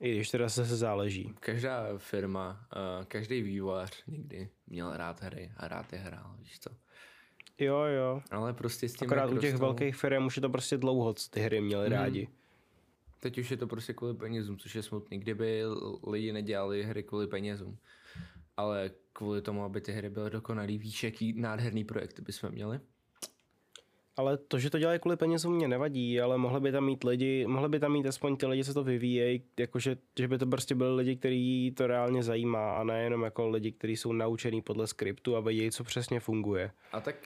I 0.00 0.14
když 0.14 0.30
teda 0.30 0.48
zase 0.48 0.76
záleží. 0.76 1.34
Každá 1.40 1.86
firma, 1.98 2.66
uh, 2.76 3.04
každý 3.04 3.42
vývojář 3.42 4.02
někdy 4.06 4.48
měl 4.66 4.96
rád 4.96 5.22
hry 5.22 5.52
a 5.56 5.68
rád 5.68 5.92
je 5.92 5.98
hrál, 5.98 6.34
víš 6.38 6.58
co? 6.60 6.70
Jo, 7.58 7.76
jo. 7.78 8.22
Ale 8.30 8.52
prostě 8.52 8.88
s 8.88 8.94
tím, 8.94 9.08
Akorát 9.08 9.30
u 9.30 9.38
těch 9.38 9.52
rostou- 9.52 9.64
velkých 9.64 9.96
firm 9.96 10.26
už 10.26 10.36
je 10.36 10.42
to 10.42 10.48
prostě 10.48 10.76
dlouho, 10.76 11.14
co 11.14 11.30
ty 11.30 11.40
hry 11.40 11.60
měli 11.60 11.88
Mhm. 11.88 11.98
rádi. 11.98 12.28
Teď 13.22 13.38
už 13.38 13.50
je 13.50 13.56
to 13.56 13.66
prostě 13.66 13.92
kvůli 13.92 14.14
penězům, 14.14 14.58
což 14.58 14.74
je 14.74 14.82
smutný. 14.82 15.18
Kdyby 15.18 15.62
lidi 16.06 16.32
nedělali 16.32 16.82
hry 16.82 17.02
kvůli 17.02 17.26
penězům, 17.26 17.78
ale 18.56 18.90
kvůli 19.12 19.42
tomu, 19.42 19.64
aby 19.64 19.80
ty 19.80 19.92
hry 19.92 20.10
byly 20.10 20.30
dokonalý, 20.30 20.78
víš, 20.78 21.04
jaký 21.04 21.40
nádherný 21.40 21.84
projekt 21.84 22.20
bychom 22.20 22.50
měli? 22.50 22.80
Ale 24.16 24.38
to, 24.38 24.58
že 24.58 24.70
to 24.70 24.78
dělají 24.78 24.98
kvůli 25.00 25.16
penězům, 25.16 25.54
mě 25.54 25.68
nevadí, 25.68 26.20
ale 26.20 26.38
mohli 26.38 26.60
by 26.60 26.72
tam 26.72 26.84
mít 26.84 27.04
lidi, 27.04 27.46
mohli 27.46 27.68
by 27.68 27.80
tam 27.80 27.92
mít 27.92 28.06
aspoň 28.06 28.36
ty 28.36 28.46
lidi, 28.46 28.64
co 28.64 28.74
to 28.74 28.84
vyvíjejí, 28.84 29.42
jakože, 29.60 29.96
že 30.18 30.28
by 30.28 30.38
to 30.38 30.46
prostě 30.46 30.74
byli 30.74 30.94
lidi, 30.94 31.16
který 31.16 31.72
to 31.76 31.86
reálně 31.86 32.22
zajímá 32.22 32.72
a 32.72 32.84
nejenom 32.84 33.22
jako 33.22 33.48
lidi, 33.48 33.72
kteří 33.72 33.96
jsou 33.96 34.12
naučený 34.12 34.62
podle 34.62 34.86
skriptu 34.86 35.36
a 35.36 35.40
vědí, 35.40 35.70
co 35.70 35.84
přesně 35.84 36.20
funguje. 36.20 36.70
A 36.92 37.00
tak 37.00 37.16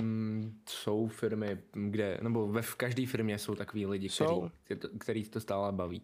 mm, 0.00 0.60
jsou 0.68 1.06
firmy, 1.06 1.58
kde, 1.72 2.18
nebo 2.22 2.48
ve 2.48 2.62
v 2.62 2.74
každé 2.74 3.06
firmě 3.06 3.38
jsou 3.38 3.54
takový 3.54 3.86
lidi, 3.86 4.08
Jsou. 4.08 4.50
který, 4.64 4.80
to, 4.80 4.88
který 4.98 5.24
to 5.24 5.40
stále 5.40 5.72
baví. 5.72 6.02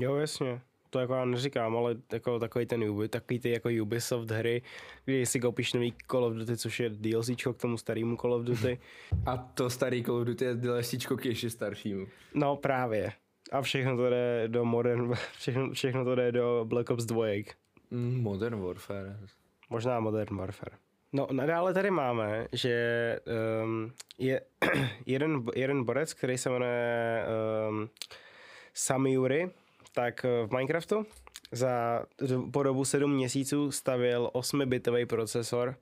Jo, 0.00 0.16
jasně. 0.16 0.60
To 0.94 1.00
jako 1.00 1.14
já 1.14 1.24
neříkám, 1.24 1.76
ale 1.76 1.96
jako 2.12 2.38
takový 2.38 2.66
ten 2.66 2.84
Ubi, 2.84 3.08
takový 3.08 3.38
ty 3.38 3.50
jako 3.50 3.68
Ubisoft 3.82 4.30
hry, 4.30 4.62
kdy 5.04 5.26
si 5.26 5.40
koupíš 5.40 5.72
nový 5.72 5.94
Call 6.10 6.24
of 6.24 6.34
Duty, 6.34 6.56
což 6.56 6.80
je 6.80 6.90
DLCčko 6.90 7.52
k 7.52 7.60
tomu 7.60 7.76
starému 7.76 8.16
Call 8.16 8.34
of 8.34 8.42
Duty. 8.42 8.78
A 9.26 9.36
to 9.36 9.70
starý 9.70 10.04
Call 10.04 10.16
of 10.16 10.26
Duty 10.26 10.44
je 10.44 10.54
DLCčko 10.54 11.16
k 11.16 11.24
ještě 11.24 11.50
staršímu. 11.50 12.06
No 12.34 12.56
právě. 12.56 13.12
A 13.52 13.62
všechno 13.62 13.96
to 13.96 14.10
jde 14.10 14.44
do 14.46 14.64
Modern, 14.64 15.12
všechno, 15.38 15.72
všechno 15.72 16.04
to 16.04 16.14
jde 16.14 16.32
do 16.32 16.64
Black 16.68 16.90
Ops 16.90 17.04
2. 17.04 17.26
Mm, 17.90 18.20
Modern 18.20 18.60
Warfare. 18.60 19.16
Možná 19.70 20.00
Modern 20.00 20.36
Warfare. 20.36 20.76
No 21.12 21.28
nadále 21.32 21.74
tady 21.74 21.90
máme, 21.90 22.48
že 22.52 23.20
um, 23.62 23.92
je 24.18 24.40
jeden, 25.06 25.44
jeden 25.56 25.84
borec, 25.84 26.14
který 26.14 26.38
se 26.38 26.50
jmenuje 26.50 27.24
um, 27.68 27.88
Samiuri, 28.74 29.50
tak 29.94 30.24
eh, 30.24 30.46
v 30.46 30.50
Minecraftu 30.50 31.06
za 31.52 32.04
po 32.52 32.62
dobu 32.62 32.84
7 32.84 33.14
měsíců 33.14 33.70
stavěl 33.70 34.30
8-bitový 34.34 35.06
procesor 35.06 35.76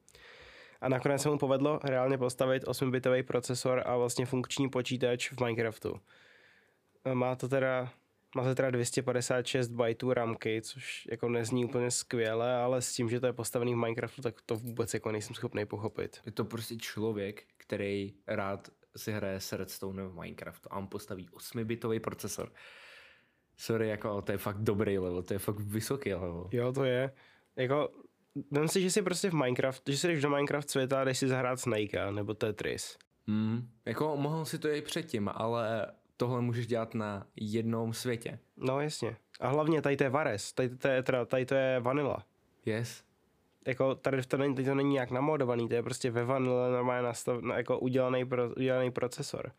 a 0.81 0.89
nakonec 0.89 1.23
se 1.23 1.29
mu 1.29 1.39
povedlo 1.39 1.81
reálně 1.85 2.19
postavit 2.19 2.65
8-bitový 2.65 3.23
procesor 3.23 3.83
a 3.87 3.97
vlastně 3.97 4.27
funkční 4.27 4.69
počítač 4.69 5.31
v 5.33 5.41
Minecraftu. 5.41 6.01
Eh, 7.05 7.15
Má 7.15 7.37
to 7.37 7.49
teda 7.49 7.91
má 8.37 8.45
to 8.45 8.55
teda 8.55 8.71
256 8.71 9.69
bajtů 9.69 10.13
ramky, 10.13 10.63
což 10.63 11.09
jako 11.11 11.29
nezní 11.29 11.65
úplně 11.65 11.91
skvěle, 11.91 12.55
ale 12.55 12.83
s 12.83 12.93
tím, 12.93 13.11
že 13.11 13.21
to 13.21 13.27
je 13.27 13.33
postavený 13.33 13.75
v 13.75 13.77
Minecraftu, 13.77 14.23
tak 14.23 14.35
to 14.47 14.57
vůbec 14.57 14.95
jako 14.95 15.13
nejsem 15.13 15.35
schopný 15.35 15.67
pochopit. 15.67 16.21
Je 16.27 16.33
to 16.33 16.45
prostě 16.45 16.77
člověk, 16.77 17.45
který 17.57 18.15
rád 18.27 18.69
si 18.97 19.13
hraje 19.13 19.41
s 19.41 19.53
Redstone 19.53 20.07
v 20.07 20.15
Minecraftu 20.15 20.69
a 20.73 20.77
on 20.77 20.87
postaví 20.87 21.29
8-bitový 21.29 22.01
procesor. 22.01 22.53
Sorry, 23.63 23.89
jako 23.89 24.23
to 24.23 24.33
je 24.33 24.39
fakt 24.39 24.59
dobrý 24.59 24.99
level, 24.99 25.23
to 25.23 25.35
je 25.35 25.39
fakt 25.39 25.59
vysoký 25.59 26.15
level. 26.15 26.49
Jo, 26.53 26.73
to 26.73 26.85
je. 26.85 27.13
Jako, 27.57 27.89
vem 28.51 28.69
si, 28.69 28.83
že 28.83 28.91
si 28.91 29.03
prostě 29.03 29.31
v 29.31 29.35
Minecraft, 29.35 29.83
že 29.89 29.97
si 29.97 30.09
jdeš 30.09 30.23
do 30.23 30.31
Minecraft 30.31 30.71
světa 30.71 31.01
a 31.01 31.05
jdeš 31.05 31.19
si 31.19 31.29
zahrát 31.29 31.61
Snakea 31.61 32.11
nebo 32.11 32.35
Tetris. 32.35 32.99
Mm. 33.27 33.69
Jako 33.85 34.17
mohl 34.17 34.45
si 34.45 34.59
to 34.59 34.69
i 34.69 34.83
předtím, 34.83 35.31
ale 35.35 35.87
tohle 36.17 36.41
můžeš 36.41 36.67
dělat 36.67 36.95
na 36.95 37.27
jednom 37.37 37.93
světě. 37.93 38.39
No 38.57 38.81
jasně. 38.81 39.17
A 39.41 39.49
hlavně 39.49 39.83
tady 39.83 39.97
to 39.97 40.05
je 40.05 40.11
Vares, 40.11 40.53
tady 40.53 40.69
to 40.69 40.89
je, 40.89 41.03
teda, 41.03 41.25
tady 41.25 41.47
to 41.47 41.55
je 41.55 41.81
Vanilla. 41.81 42.27
Yes. 42.67 43.05
Jako 43.67 43.95
tady 43.95 44.23
to 44.23 44.37
není, 44.37 44.55
tady 44.55 44.69
to 44.69 44.75
není 44.75 44.93
nějak 44.93 45.11
namodovaný, 45.11 45.69
to 45.69 45.75
je 45.75 45.83
prostě 45.83 46.11
ve 46.11 46.25
Vanilla 46.25 46.71
normálně 46.71 47.03
nastav, 47.03 47.43
na, 47.43 47.57
jako 47.57 47.79
udělaný, 47.79 48.25
pro, 48.25 48.51
udělaný 48.57 48.91
procesor. 48.91 49.53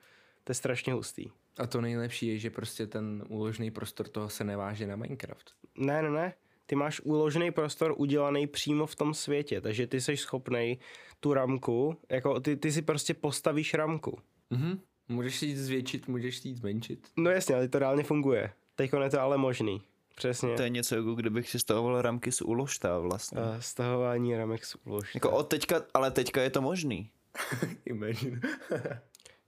To 0.44 0.52
je 0.52 0.56
strašně 0.56 0.94
hustý. 0.94 1.30
A 1.58 1.68
to 1.68 1.82
nejlepší 1.82 2.28
je, 2.28 2.40
že 2.40 2.50
prostě 2.50 2.88
ten 2.88 3.24
úložný 3.28 3.72
prostor 3.72 4.08
toho 4.08 4.30
se 4.30 4.44
neváže 4.44 4.88
na 4.88 4.96
Minecraft. 4.96 5.52
Ne, 5.78 6.02
ne, 6.02 6.10
ne. 6.10 6.34
Ty 6.66 6.76
máš 6.76 7.02
uložený 7.02 7.52
prostor 7.52 7.94
udělaný 7.98 8.48
přímo 8.48 8.86
v 8.86 8.96
tom 8.96 9.14
světě, 9.14 9.62
takže 9.62 9.88
ty 9.88 10.02
jsi 10.02 10.18
schopnej 10.18 10.78
tu 11.20 11.34
ramku, 11.34 11.98
jako 12.10 12.40
ty, 12.40 12.56
ty 12.56 12.72
si 12.72 12.82
prostě 12.82 13.14
postavíš 13.14 13.74
ramku. 13.74 14.20
Mhm. 14.50 14.80
Můžeš 15.10 15.40
si 15.40 15.46
ji 15.46 15.58
zvětšit, 15.58 16.08
můžeš 16.08 16.38
si 16.38 16.48
ji 16.48 16.56
zmenšit. 16.56 17.08
No 17.18 17.30
jasně, 17.30 17.56
ale 17.56 17.68
to 17.68 17.80
reálně 17.80 18.04
funguje. 18.04 18.54
Teď 18.76 18.92
je 19.04 19.10
to 19.10 19.22
ale 19.22 19.38
možný. 19.38 19.82
Přesně. 20.16 20.56
To 20.56 20.62
je 20.62 20.70
něco, 20.70 20.96
jako 20.96 21.16
kdybych 21.16 21.50
si 21.50 21.60
stahoval 21.60 22.02
ramky 22.02 22.32
z 22.32 22.42
úložta 22.42 23.00
vlastně. 23.00 23.42
Uh, 23.42 23.60
stahování 23.60 24.36
ramek 24.36 24.66
z 24.66 24.76
úložka. 24.86 25.12
Jako 25.14 25.32
od 25.32 25.44
teďka, 25.44 25.82
ale 25.94 26.12
teďka 26.12 26.42
je 26.42 26.50
to 26.50 26.62
možný. 26.62 27.10
Imagine. 27.86 28.42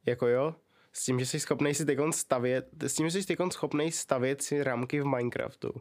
Jako 0.05 0.27
jo, 0.27 0.55
s 0.97 1.05
tím, 1.05 1.19
že 1.19 1.25
jsi 1.25 1.39
schopný 1.39 1.73
si 1.75 1.85
teď 1.85 1.99
stavět, 2.11 2.67
s 2.83 2.93
tím, 2.93 3.09
že 3.09 3.21
jsi 3.21 3.27
teď 3.27 3.39
schopný 3.51 3.91
stavět 3.91 4.41
si 4.41 4.63
ramky 4.63 5.01
v 5.01 5.05
Minecraftu. 5.05 5.71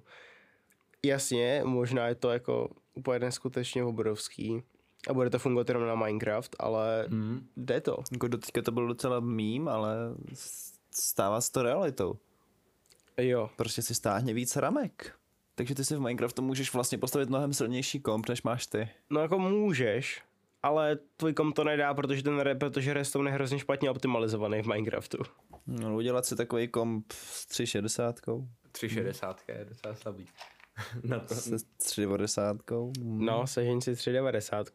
Jasně, 1.05 1.63
možná 1.65 2.07
je 2.09 2.15
to 2.15 2.31
jako 2.31 2.71
úplně 2.95 3.19
neskutečně 3.19 3.85
obrovský 3.85 4.63
a 5.11 5.13
bude 5.15 5.31
to 5.31 5.39
fungovat 5.39 5.69
jenom 5.69 5.87
na 5.87 5.95
Minecraft, 5.95 6.57
ale 6.59 7.07
Mm. 7.09 7.47
jde 7.57 7.81
to. 7.81 7.97
Jako 8.13 8.29
do 8.29 8.39
teďka 8.39 8.63
to 8.63 8.73
byl 8.73 8.89
docela 8.89 9.21
mím, 9.21 9.69
ale 9.69 9.95
stává 10.91 11.41
se 11.41 11.53
to 11.53 11.63
realitou. 11.63 12.19
Jo, 13.19 13.51
Prostě 13.57 13.83
si 13.83 13.95
stáhně 13.95 14.35
víc 14.35 14.57
ramek. 14.57 15.15
Takže 15.55 15.75
ty 15.75 15.85
si 15.85 15.97
v 15.97 16.01
Minecraftu 16.01 16.43
můžeš 16.43 16.73
vlastně 16.75 16.99
postavit 16.99 17.29
mnohem 17.29 17.53
silnější 17.55 18.01
komp, 18.01 18.29
než 18.29 18.43
máš 18.43 18.67
ty. 18.67 18.89
no 19.11 19.21
jako 19.21 19.39
můžeš, 19.39 20.23
ale 20.65 20.99
tvůj 21.17 21.33
kom 21.33 21.53
to 21.53 21.65
nedá, 21.65 21.95
protože 21.95 22.23
ten 22.23 22.59
protože 22.59 22.95
Redstone 22.95 23.31
je 23.31 23.35
hrozně 23.35 23.59
špatně 23.59 23.91
optimalizovaný 23.91 24.63
v 24.63 24.67
Minecraftu. 24.67 25.19
No, 25.67 25.97
udělat 25.97 26.27
si 26.27 26.37
takový 26.37 26.69
komp 26.69 27.13
s 27.13 27.47
360, 27.47 28.21
360 28.73 29.41
je 29.49 29.65
docela 29.69 29.95
slabý. 29.95 30.27
na 31.03 31.19
to. 31.19 31.35
se 31.35 31.57
390. 31.77 32.57
No, 33.01 33.47
sežeň 33.47 33.81
si 33.81 33.97
390. 33.97 34.69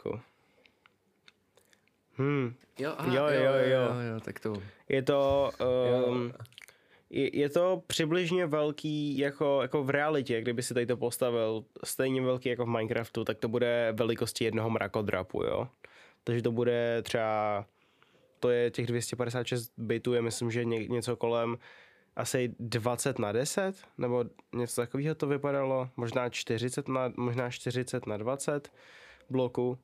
Hmm, 2.14 2.56
Jo, 2.80 2.96
Jo, 3.06 3.28
jo, 3.28 3.28
jo. 3.28 3.54
jo, 3.70 4.00
jo, 4.14 4.20
tak 4.24 4.40
to. 4.40 4.54
Je 4.90 5.02
to, 5.02 5.52
um, 6.10 6.26
Jo. 6.26 6.32
Je, 7.10 7.50
to 7.50 7.84
přibližně 7.88 8.46
velký 8.46 9.18
jako, 9.18 9.62
jako 9.62 9.84
v 9.84 9.90
realitě, 9.90 10.42
kdyby 10.42 10.64
si 10.64 10.74
tady 10.74 10.86
to 10.86 10.98
postavil 10.98 11.66
stejně 11.84 12.22
velký 12.22 12.50
jako 12.50 12.66
v 12.66 12.70
Minecraftu, 12.70 13.24
tak 13.24 13.38
to 13.38 13.48
bude 13.48 13.94
velikosti 13.96 14.46
jednoho 14.46 14.70
mrakodrapu, 14.70 15.44
jo. 15.44 15.68
Takže 16.24 16.42
to 16.42 16.52
bude 16.52 17.02
třeba, 17.02 17.66
to 18.40 18.50
je 18.50 18.72
těch 18.72 18.88
256 18.88 19.72
bitů, 19.78 20.14
je 20.14 20.22
myslím, 20.22 20.52
že 20.52 20.66
ně, 20.66 20.88
něco 20.88 21.16
kolem 21.16 21.58
asi 22.16 22.56
20 22.60 23.20
na 23.20 23.32
10, 23.32 23.76
nebo 23.98 24.26
něco 24.56 24.82
takového 24.82 25.16
to 25.16 25.28
vypadalo, 25.28 25.90
možná 25.98 26.30
40 26.30 26.88
na, 26.88 27.14
možná 27.18 27.50
40 27.50 28.08
na 28.08 28.18
20 28.18 28.72
bloků. 29.30 29.78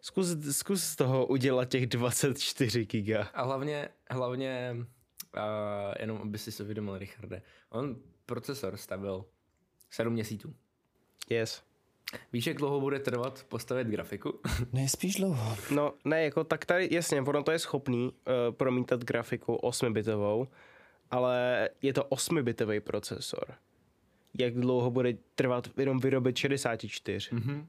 Zkus, 0.00 0.28
zkus 0.50 0.82
z 0.82 0.96
toho 0.96 1.26
udělat 1.26 1.68
těch 1.68 1.86
24 1.86 2.86
giga. 2.86 3.28
A 3.34 3.42
hlavně, 3.42 3.88
hlavně, 4.10 4.76
uh, 5.36 5.94
jenom 6.00 6.18
aby 6.18 6.38
si 6.38 6.56
to 6.56 6.62
uvědomil, 6.62 6.98
Richarde, 6.98 7.42
on 7.70 7.96
procesor 8.26 8.76
stavil 8.76 9.24
7 9.90 10.12
měsíců. 10.12 10.54
Yes. 11.30 11.62
Víš, 12.32 12.46
jak 12.46 12.56
dlouho 12.56 12.80
bude 12.80 12.98
trvat 12.98 13.44
postavit 13.48 13.88
grafiku? 13.88 14.40
Nejspíš 14.72 15.14
dlouho. 15.14 15.56
No, 15.70 15.94
ne, 16.04 16.24
jako 16.24 16.44
tak 16.44 16.64
tady, 16.64 16.88
jasně, 16.90 17.22
ono 17.22 17.42
to 17.42 17.50
je 17.52 17.58
schopný 17.58 18.04
uh, 18.04 18.12
promítat 18.54 19.04
grafiku 19.04 19.54
8-bitovou, 19.54 20.46
ale 21.10 21.68
je 21.82 21.92
to 21.92 22.02
8-bitový 22.02 22.80
procesor. 22.80 23.54
Jak 24.38 24.54
dlouho 24.54 24.90
bude 24.90 25.14
trvat 25.34 25.68
jenom 25.76 25.98
vyrobit 25.98 26.36
64? 26.36 27.34
Mhm. 27.34 27.66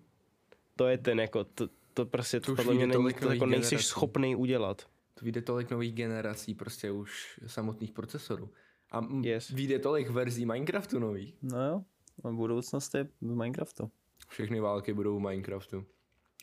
To 0.76 0.88
je 0.88 0.98
ten, 0.98 1.20
jako, 1.20 1.44
to, 1.44 1.68
to 1.94 2.06
prostě 2.06 2.40
To 2.40 2.56
podle 2.56 2.74
mě 2.74 2.88
není, 2.88 3.14
to 3.14 3.32
jako 3.32 3.46
nejsi 3.46 3.78
schopný 3.78 4.36
udělat. 4.36 4.88
To 5.20 5.26
vyjde 5.26 5.42
tolik 5.42 5.72
nových 5.72 5.94
generací 5.94 6.54
prostě 6.54 6.92
už 6.92 7.40
samotných 7.48 7.92
procesorů. 7.92 8.50
A 8.92 8.98
m- 8.98 9.24
Yes. 9.24 9.50
vyjde 9.50 9.80
tolik 9.80 10.10
verzí 10.10 10.46
Minecraftu 10.46 11.00
nových. 11.00 11.36
No 11.42 11.66
jo, 11.70 11.82
a 12.24 12.32
budoucnost 12.32 12.96
je 12.96 13.04
v 13.22 13.36
Minecraftu. 13.36 13.92
Všechny 14.30 14.60
války 14.60 14.94
budou 14.94 15.18
v 15.20 15.22
Minecraftu. 15.22 15.86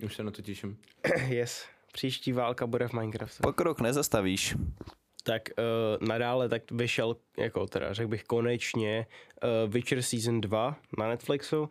Už 0.04 0.14
se 0.16 0.22
na 0.22 0.30
to 0.30 0.42
těším. 0.42 0.78
yes. 1.28 1.64
Příští 1.92 2.32
válka 2.32 2.66
bude 2.66 2.88
v 2.88 2.92
Minecraftu. 2.92 3.42
Pokrok 3.42 3.80
nezastavíš. 3.80 4.56
Tak 5.24 5.42
uh, 5.58 6.08
nadále 6.08 6.48
tak 6.48 6.70
vyšel, 6.70 7.16
jako 7.38 7.66
teda 7.66 7.92
řekl 7.92 8.08
bych 8.08 8.24
konečně, 8.24 9.06
uh, 9.66 9.72
Witcher 9.72 10.02
Season 10.02 10.40
2 10.40 10.76
na 10.98 11.08
Netflixu. 11.08 11.68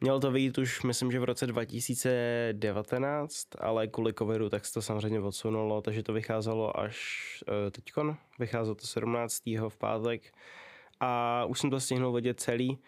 Mělo 0.00 0.20
to 0.20 0.30
vyjít 0.30 0.58
už, 0.58 0.82
myslím, 0.82 1.12
že 1.12 1.20
v 1.20 1.24
roce 1.24 1.46
2019, 1.46 3.46
ale 3.58 3.86
kvůli 3.86 4.14
covidu 4.14 4.48
tak 4.48 4.66
se 4.66 4.72
to 4.72 4.82
samozřejmě 4.82 5.20
odsunulo, 5.20 5.82
takže 5.82 6.02
to 6.02 6.12
vycházelo 6.12 6.80
až 6.80 7.44
uh, 7.48 7.54
teďkon. 7.70 8.16
Vycházelo 8.38 8.74
to 8.74 8.86
17. 8.86 9.42
v 9.68 9.76
pátek 9.78 10.32
a 11.00 11.44
už 11.44 11.60
jsem 11.60 11.70
to 11.70 11.80
stihnul 11.80 12.12
vidět 12.12 12.40
celý. 12.40 12.78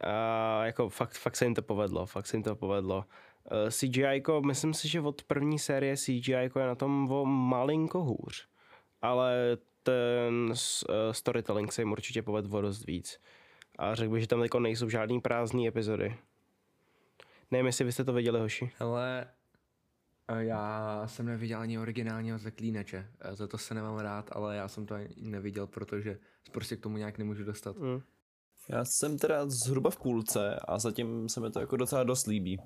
A 0.00 0.64
jako 0.64 0.88
fakt, 0.88 1.18
fakt 1.18 1.36
se 1.36 1.44
jim 1.44 1.54
to 1.54 1.62
povedlo, 1.62 2.06
fakt 2.06 2.26
se 2.26 2.36
jim 2.36 2.42
to 2.42 2.56
povedlo. 2.56 2.96
Uh, 2.96 3.70
CGI, 3.70 4.22
myslím 4.46 4.74
si, 4.74 4.88
že 4.88 5.00
od 5.00 5.22
první 5.22 5.58
série 5.58 5.96
CGI 5.96 6.32
je 6.32 6.66
na 6.66 6.74
tom 6.74 7.12
o 7.12 7.24
malinko 7.24 8.02
hůř 8.02 8.46
ale 9.02 9.56
ten 9.82 10.52
eh, 10.52 11.14
storytelling 11.14 11.72
se 11.72 11.82
jim 11.82 11.92
určitě 11.92 12.22
povedl 12.22 12.56
o 12.56 12.60
dost 12.60 12.86
víc. 12.86 13.20
A 13.78 13.94
řekl 13.94 14.12
bych, 14.12 14.20
že 14.20 14.28
tam 14.28 14.42
jako 14.42 14.60
nejsou 14.60 14.88
žádný 14.88 15.20
prázdné 15.20 15.68
epizody. 15.68 16.16
Nevím, 17.50 17.66
jestli 17.66 17.84
byste 17.84 18.04
to 18.04 18.12
viděli, 18.12 18.40
hoši. 18.40 18.70
Ale 18.78 19.26
eh, 20.28 20.44
já 20.44 21.02
jsem 21.06 21.26
neviděl 21.26 21.60
ani 21.60 21.78
originálního 21.78 22.38
zaklínače. 22.38 23.06
Eh, 23.20 23.34
Za 23.36 23.46
to 23.46 23.58
se 23.58 23.74
nemám 23.74 23.98
rád, 23.98 24.28
ale 24.32 24.56
já 24.56 24.68
jsem 24.68 24.86
to 24.86 24.94
ani 24.94 25.08
neviděl, 25.16 25.66
protože 25.66 26.18
se 26.44 26.50
prostě 26.52 26.76
k 26.76 26.80
tomu 26.80 26.96
nějak 26.96 27.18
nemůžu 27.18 27.44
dostat. 27.44 27.76
Mm. 27.76 28.00
Já 28.68 28.84
jsem 28.84 29.18
teda 29.18 29.46
zhruba 29.48 29.90
v 29.90 29.96
půlce 29.96 30.60
a 30.68 30.78
zatím 30.78 31.28
se 31.28 31.40
mi 31.40 31.50
to 31.50 31.60
jako 31.60 31.76
docela 31.76 32.04
dost 32.04 32.26
líbí. 32.26 32.60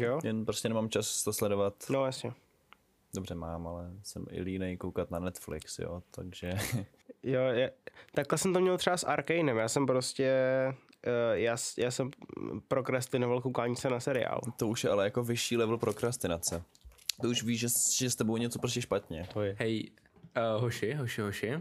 Jo? 0.00 0.18
Jen 0.24 0.44
prostě 0.44 0.68
nemám 0.68 0.88
čas 0.88 1.24
to 1.24 1.32
sledovat. 1.32 1.74
No 1.90 2.06
jasně. 2.06 2.32
Dobře 3.14 3.34
mám, 3.34 3.66
ale 3.66 3.90
jsem 4.02 4.26
i 4.30 4.42
línej 4.42 4.76
koukat 4.76 5.10
na 5.10 5.18
Netflix, 5.18 5.78
jo, 5.78 6.02
takže... 6.10 6.52
Jo, 7.22 7.40
je, 7.40 7.72
takhle 8.14 8.38
jsem 8.38 8.52
to 8.52 8.60
měl 8.60 8.78
třeba 8.78 8.96
s 8.96 9.04
Arkanem. 9.04 9.56
Já 9.56 9.68
jsem 9.68 9.86
prostě, 9.86 10.32
já, 11.32 11.56
s- 11.56 11.78
já 11.78 11.90
jsem 11.90 12.10
prokrastinoval 12.68 13.40
koukání 13.40 13.76
se 13.76 13.90
na 13.90 14.00
seriál. 14.00 14.40
To 14.56 14.68
už 14.68 14.84
je 14.84 14.90
ale 14.90 15.04
jako 15.04 15.24
vyšší 15.24 15.56
level 15.56 15.78
prokrastinace. 15.78 16.62
To 17.22 17.28
už 17.28 17.42
víš, 17.42 17.60
že, 17.60 17.66
že 17.96 18.10
s 18.10 18.16
tebou 18.16 18.36
něco 18.36 18.58
prostě 18.58 18.82
špatně. 18.82 19.26
To 19.32 19.42
je. 19.42 19.56
Hej, 19.58 19.90
uh, 20.56 20.62
hoši, 20.62 20.92
hoši, 20.92 21.20
hoši. 21.22 21.52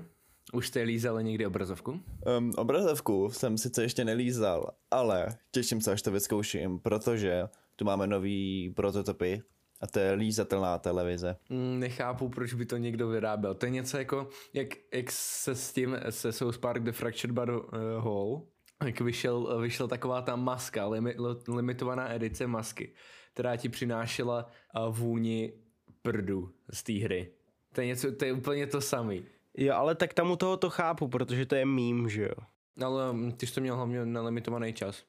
Už 0.53 0.67
jste 0.67 0.81
lízali 0.81 1.23
někdy 1.23 1.45
obrazovku? 1.45 1.99
Um, 2.37 2.51
obrazovku 2.57 3.29
jsem 3.29 3.57
sice 3.57 3.83
ještě 3.83 4.05
nelízal, 4.05 4.69
ale 4.91 5.27
těším 5.51 5.81
se, 5.81 5.91
až 5.91 6.01
to 6.01 6.11
vyzkouším, 6.11 6.79
protože 6.79 7.47
tu 7.75 7.85
máme 7.85 8.07
nový 8.07 8.69
prototypy 8.75 9.41
a 9.81 9.87
to 9.87 9.99
je 9.99 10.11
lízatelná 10.11 10.77
televize. 10.77 11.35
Mm, 11.49 11.79
Nechápu, 11.79 12.29
proč 12.29 12.53
by 12.53 12.65
to 12.65 12.77
někdo 12.77 13.07
vyráběl. 13.07 13.53
To 13.53 13.65
je 13.65 13.69
něco 13.69 13.97
jako, 13.97 14.29
jak, 14.53 14.67
jak 14.93 15.11
se 15.11 15.55
s 15.55 15.73
tím, 15.73 15.97
se 16.09 16.31
South 16.31 16.57
Park 16.57 16.83
The 16.83 16.91
Fractured 16.91 17.31
But 17.35 17.49
uh, 17.49 17.63
Hole, 17.99 18.41
jak 18.85 19.01
vyšel, 19.01 19.59
vyšel 19.61 19.87
taková 19.87 20.21
ta 20.21 20.35
maska, 20.35 20.87
limi, 20.87 21.15
li- 21.19 21.55
limitovaná 21.55 22.13
edice 22.13 22.47
masky, 22.47 22.93
která 23.33 23.55
ti 23.55 23.69
přinášela 23.69 24.49
vůni 24.89 25.53
prdu 26.01 26.49
z 26.73 26.83
té 26.83 26.93
hry. 26.93 27.31
To 27.73 27.81
je, 27.81 27.87
něco, 27.87 28.11
to 28.11 28.25
je 28.25 28.33
úplně 28.33 28.67
to 28.67 28.81
samý. 28.81 29.25
Jo, 29.57 29.73
ale 29.75 29.95
tak 29.95 30.13
tam 30.13 30.31
u 30.31 30.35
toho 30.35 30.57
to 30.57 30.69
chápu, 30.69 31.07
protože 31.07 31.45
to 31.45 31.55
je 31.55 31.65
mím, 31.65 32.09
že 32.09 32.23
jo. 32.23 32.45
Ale 32.85 33.13
mm, 33.13 33.31
ty 33.31 33.47
jsi 33.47 33.53
to 33.53 33.61
měl 33.61 33.75
hlavně 33.75 34.05
na 34.05 34.21
limitovaný 34.21 34.73
čas, 34.73 35.03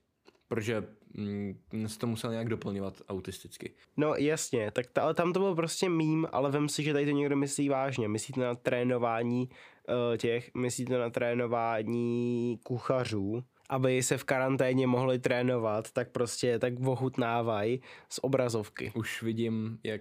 protože 0.49 0.85
mm, 1.14 1.58
jsi 1.87 1.99
to 1.99 2.06
musel 2.06 2.30
nějak 2.30 2.49
doplňovat 2.49 3.02
autisticky. 3.08 3.75
No 3.97 4.15
jasně, 4.15 4.71
tak 4.71 4.87
ta, 4.93 5.02
ale 5.02 5.15
tam 5.15 5.32
to 5.32 5.41
byl 5.41 5.54
prostě 5.54 5.89
mím, 5.89 6.26
ale 6.32 6.50
vem 6.50 6.69
si, 6.69 6.82
že 6.82 6.93
tady 6.93 7.04
to 7.04 7.10
někdo 7.10 7.37
myslí 7.37 7.69
vážně. 7.69 8.08
Myslíte 8.08 8.41
na 8.41 8.54
trénování 8.54 9.49
uh, 9.49 10.17
těch, 10.17 10.50
myslíte 10.54 10.99
na 10.99 11.10
trénování 11.10 12.58
kuchařů, 12.65 13.45
aby 13.75 14.02
se 14.02 14.19
v 14.19 14.25
karanténě 14.25 14.87
mohli 14.87 15.19
trénovat, 15.19 15.93
tak 15.93 16.10
prostě 16.10 16.58
tak 16.58 16.80
ochutnávají 16.80 17.80
z 18.08 18.21
obrazovky. 18.23 18.93
Už 18.95 19.23
vidím, 19.23 19.78
jak 19.84 20.00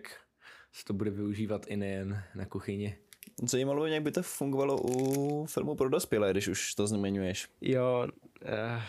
se 0.72 0.86
to 0.86 0.94
bude 0.94 1.12
využívat 1.12 1.66
i 1.68 1.78
nejen 1.78 2.24
na 2.36 2.46
kuchyni. 2.46 2.98
Zajímalo 3.44 3.82
by 3.82 3.88
mě, 3.88 3.96
jak 3.96 4.04
by 4.04 4.12
to 4.12 4.24
fungovalo 4.24 4.78
u 4.82 5.46
filmu 5.46 5.76
pro 5.76 5.90
dospělé, 5.90 6.32
když 6.32 6.48
už 6.48 6.76
to 6.76 6.88
zmiňuješ. 6.88 7.50
Jo, 7.62 8.08
uh, 8.44 8.82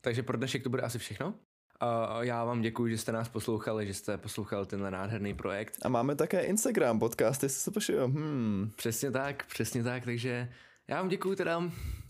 Takže 0.00 0.22
pro 0.22 0.36
dnešek 0.36 0.62
to 0.62 0.70
bude 0.70 0.82
asi 0.82 0.98
všechno. 0.98 1.34
A 1.80 2.18
já 2.22 2.44
vám 2.44 2.60
děkuji, 2.60 2.90
že 2.90 2.98
jste 2.98 3.12
nás 3.12 3.28
poslouchali, 3.28 3.86
že 3.86 3.94
jste 3.94 4.18
poslouchali 4.18 4.66
tenhle 4.66 4.90
nádherný 4.90 5.34
projekt. 5.34 5.78
A 5.82 5.88
máme 5.88 6.14
také 6.16 6.40
Instagram 6.40 6.98
podcast, 6.98 7.42
jestli 7.42 7.60
se 7.60 7.70
pošuju. 7.70 8.06
Hmm. 8.06 8.70
Přesně 8.76 9.10
tak, 9.10 9.46
přesně 9.46 9.82
tak, 9.82 10.04
takže 10.04 10.52
já 10.88 10.96
vám 10.96 11.08
děkuji 11.08 11.36
teda 11.36 11.62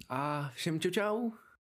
a 0.08 0.50
všem 0.54 0.80
čau 0.80 0.90
čau. 0.90 1.30